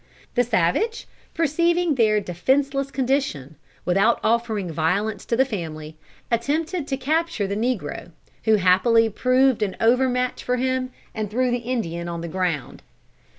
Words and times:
The 0.33 0.43
savage, 0.43 1.07
perceiving 1.35 1.93
their 1.93 2.19
defenseless 2.19 2.89
condition, 2.89 3.55
without 3.85 4.19
offering 4.23 4.71
violence 4.71 5.25
to 5.25 5.35
the 5.35 5.45
family, 5.45 5.95
attempted 6.31 6.87
to 6.87 6.97
capture 6.97 7.45
the 7.45 7.55
negro, 7.55 8.09
who 8.45 8.55
happily 8.55 9.11
proved 9.11 9.61
an 9.61 9.77
over 9.79 10.09
match 10.09 10.43
for 10.43 10.55
him, 10.57 10.89
and 11.13 11.29
threw 11.29 11.51
the 11.51 11.57
Indian 11.57 12.09
on 12.09 12.21
the 12.21 12.27
ground. 12.27 12.81